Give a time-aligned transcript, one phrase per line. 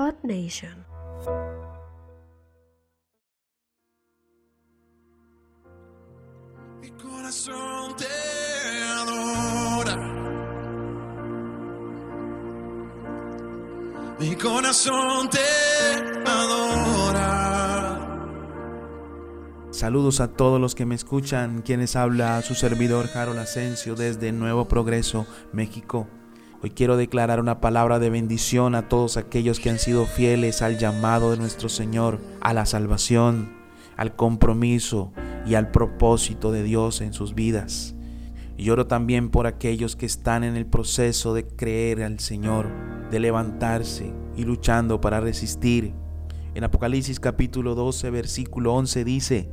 [0.00, 0.86] Earth Nation.
[6.80, 8.06] Mi corazón te
[8.96, 9.96] adora.
[14.18, 15.38] Mi corazón te
[16.26, 17.50] adora.
[19.70, 24.66] Saludos a todos los que me escuchan, quienes habla su servidor Harold Asensio desde Nuevo
[24.66, 26.08] Progreso, México.
[26.62, 30.76] Hoy quiero declarar una palabra de bendición a todos aquellos que han sido fieles al
[30.76, 33.50] llamado de nuestro Señor, a la salvación,
[33.96, 35.10] al compromiso
[35.46, 37.94] y al propósito de Dios en sus vidas.
[38.58, 42.66] Y oro también por aquellos que están en el proceso de creer al Señor,
[43.10, 45.94] de levantarse y luchando para resistir.
[46.54, 49.50] En Apocalipsis capítulo 12, versículo 11 dice,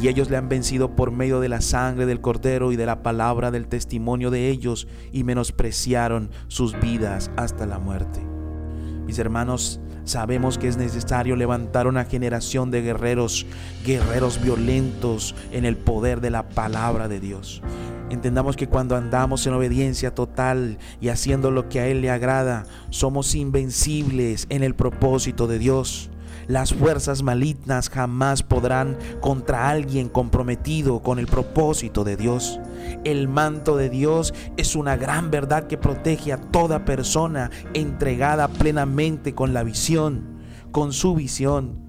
[0.00, 3.02] y ellos le han vencido por medio de la sangre del cordero y de la
[3.02, 8.20] palabra del testimonio de ellos y menospreciaron sus vidas hasta la muerte.
[9.06, 13.46] Mis hermanos, sabemos que es necesario levantar una generación de guerreros,
[13.84, 17.62] guerreros violentos en el poder de la palabra de Dios.
[18.10, 22.64] Entendamos que cuando andamos en obediencia total y haciendo lo que a Él le agrada,
[22.90, 26.10] somos invencibles en el propósito de Dios.
[26.48, 32.60] Las fuerzas malignas jamás podrán contra alguien comprometido con el propósito de Dios.
[33.02, 39.34] El manto de Dios es una gran verdad que protege a toda persona entregada plenamente
[39.34, 40.38] con la visión,
[40.70, 41.84] con su visión.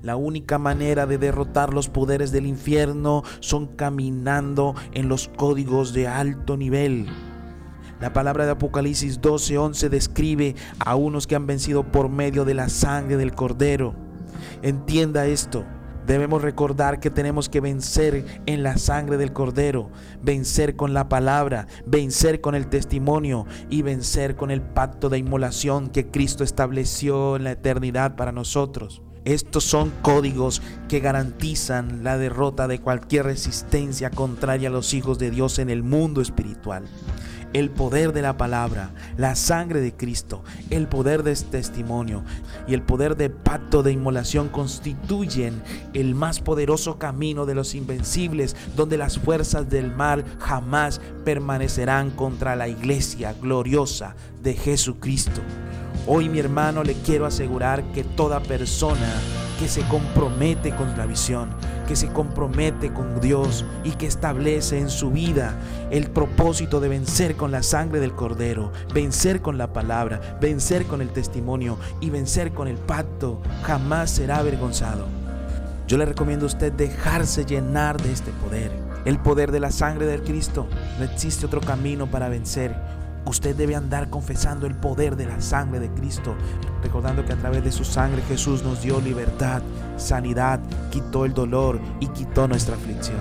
[0.00, 6.08] La única manera de derrotar los poderes del infierno son caminando en los códigos de
[6.08, 7.08] alto nivel.
[8.00, 12.68] La palabra de Apocalipsis 12:11 describe a unos que han vencido por medio de la
[12.68, 13.94] sangre del cordero.
[14.62, 15.64] Entienda esto.
[16.06, 19.90] Debemos recordar que tenemos que vencer en la sangre del cordero,
[20.22, 25.90] vencer con la palabra, vencer con el testimonio y vencer con el pacto de inmolación
[25.90, 29.02] que Cristo estableció en la eternidad para nosotros.
[29.26, 35.30] Estos son códigos que garantizan la derrota de cualquier resistencia contraria a los hijos de
[35.30, 36.84] Dios en el mundo espiritual.
[37.52, 42.22] El poder de la palabra, la sangre de Cristo, el poder de este testimonio
[42.66, 45.62] y el poder de pacto de inmolación constituyen
[45.94, 52.54] el más poderoso camino de los invencibles, donde las fuerzas del mal jamás permanecerán contra
[52.54, 55.40] la iglesia gloriosa de Jesucristo.
[56.06, 59.08] Hoy mi hermano le quiero asegurar que toda persona
[59.58, 61.50] que se compromete con la visión,
[61.86, 65.56] que se compromete con Dios y que establece en su vida
[65.90, 71.02] el propósito de vencer con la sangre del cordero, vencer con la palabra, vencer con
[71.02, 75.06] el testimonio y vencer con el pacto, jamás será avergonzado.
[75.88, 78.70] Yo le recomiendo a usted dejarse llenar de este poder,
[79.06, 80.68] el poder de la sangre del Cristo.
[80.98, 82.76] No existe otro camino para vencer.
[83.24, 86.34] Usted debe andar confesando el poder de la sangre de Cristo,
[86.82, 89.62] recordando que a través de su sangre Jesús nos dio libertad,
[89.96, 93.20] sanidad, quitó el dolor y quitó nuestra aflicción.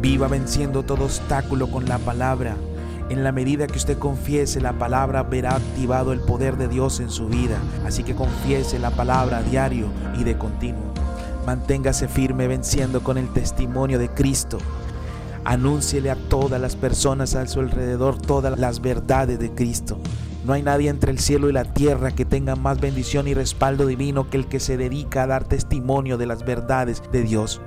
[0.00, 2.56] Viva venciendo todo obstáculo con la palabra.
[3.08, 7.10] En la medida que usted confiese la palabra, verá activado el poder de Dios en
[7.10, 7.56] su vida.
[7.86, 9.88] Así que confiese la palabra a diario
[10.18, 10.92] y de continuo.
[11.46, 14.58] Manténgase firme venciendo con el testimonio de Cristo.
[15.48, 19.98] Anúnciele a todas las personas a su alrededor todas las verdades de Cristo.
[20.44, 23.86] No hay nadie entre el cielo y la tierra que tenga más bendición y respaldo
[23.86, 27.62] divino que el que se dedica a dar testimonio de las verdades de Dios.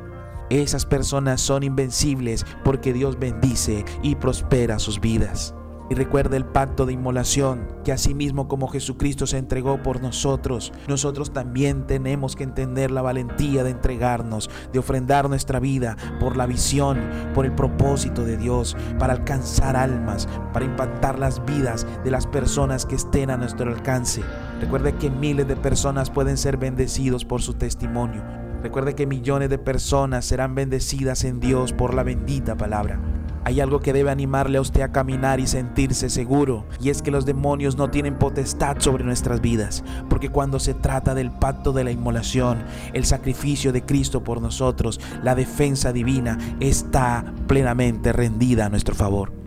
[0.52, 5.56] Esas personas son invencibles porque Dios bendice y prospera sus vidas.
[5.92, 11.34] Y recuerda el pacto de inmolación, que asimismo como Jesucristo se entregó por nosotros, nosotros
[11.34, 16.98] también tenemos que entender la valentía de entregarnos, de ofrendar nuestra vida por la visión,
[17.34, 22.86] por el propósito de Dios, para alcanzar almas, para impactar las vidas de las personas
[22.86, 24.22] que estén a nuestro alcance.
[24.62, 28.24] Recuerde que miles de personas pueden ser bendecidos por su testimonio.
[28.64, 33.21] Recuerde que millones de personas serán bendecidas en Dios por la bendita palabra.
[33.44, 37.12] Hay algo que debe animarle a usted a caminar y sentirse seguro, y es que
[37.12, 41.84] los demonios no tienen potestad sobre nuestras vidas, porque cuando se trata del pacto de
[41.84, 48.70] la inmolación, el sacrificio de Cristo por nosotros, la defensa divina está plenamente rendida a
[48.70, 49.41] nuestro favor.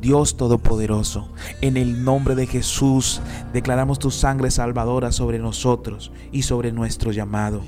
[0.00, 1.28] Dios Todopoderoso,
[1.60, 3.20] en el nombre de Jesús,
[3.52, 7.62] declaramos tu sangre salvadora sobre nosotros y sobre nuestro llamado.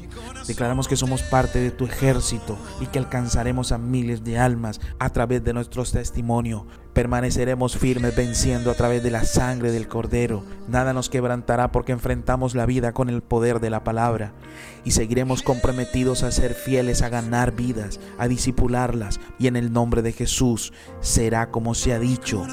[0.46, 5.10] Declaramos que somos parte de tu ejército y que alcanzaremos a miles de almas a
[5.10, 6.66] través de nuestro testimonio.
[6.92, 10.44] Permaneceremos firmes venciendo a través de la sangre del Cordero.
[10.68, 14.32] Nada nos quebrantará porque enfrentamos la vida con el poder de la palabra.
[14.84, 19.20] Y seguiremos comprometidos a ser fieles a ganar vidas, a disipularlas.
[19.38, 22.46] Y en el nombre de Jesús será como se ha dicho.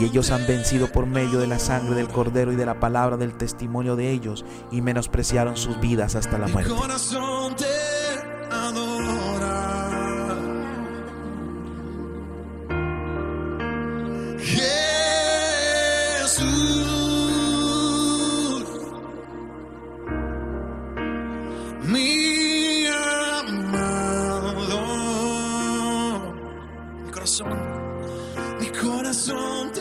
[0.00, 3.16] Y ellos han vencido por medio de la sangre del Cordero y de la palabra
[3.16, 6.72] del testimonio de ellos y menospreciaron sus vidas hasta la muerte.
[28.84, 29.72] corazón